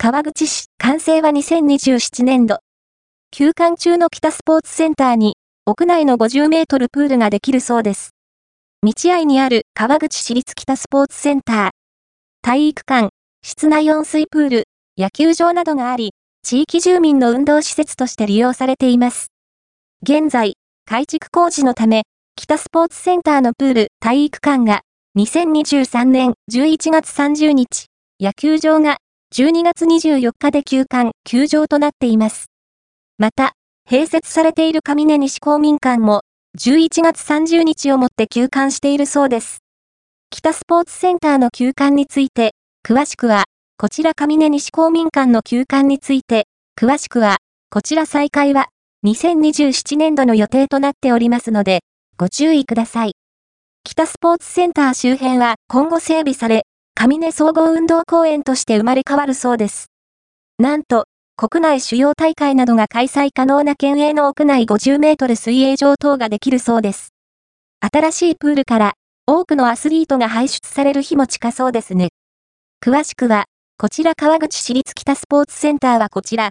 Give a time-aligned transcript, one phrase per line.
[0.00, 2.60] 川口市、完成は2027年度。
[3.32, 5.34] 休館中の北スポーツセンターに、
[5.66, 8.10] 屋内の50メートルプールができるそうです。
[8.84, 11.70] 道合にある川口市立北スポーツセンター。
[12.42, 13.08] 体育館、
[13.42, 14.64] 室内温水プール、
[14.96, 16.12] 野球場などがあり、
[16.44, 19.32] 地域住民の運動施設として利用されています。
[20.04, 20.54] 現在、
[20.84, 22.04] 改築工事のため、
[22.36, 24.82] 北スポーツセンターのプール体育館が
[25.18, 27.86] 2023年11月30日、
[28.20, 28.98] 野球場が
[29.34, 32.46] 12月24日で休館、休場となっています。
[33.18, 33.52] また、
[33.88, 36.22] 併設されている上根西公民館も
[36.58, 39.58] 11月30日をもって休館しているそうです。
[40.30, 43.44] 北スポーツセンターの休館について、詳しくは、
[43.76, 46.46] こちら上根西公民館の休館について、
[46.80, 47.36] 詳しくは、
[47.70, 48.68] こちら再開は、
[49.06, 51.80] 2027年度の予定となっておりますので、
[52.16, 53.12] ご注意ください。
[53.84, 56.64] 北スポーツセンター周辺は今後整備され、
[57.00, 59.92] 上根総合運動公園として生まれ変わるそうです。
[60.58, 61.04] なんと、
[61.36, 67.10] 国内主要大会などが開催可能な県営の屋内50メートル水泳場等ができるそうです。
[67.80, 68.94] 新しいプールから
[69.28, 72.08] 多くのアスリートが排出される日も近そうですね。
[72.84, 73.44] 詳しくは、
[73.78, 76.46] こちら川口市立北スポーツセンターはこちら、